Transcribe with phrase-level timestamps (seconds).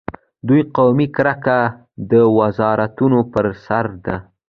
[0.03, 0.03] د
[0.47, 1.59] دوی قومي کرکه
[2.11, 4.17] د وزارتونو پر سر ده.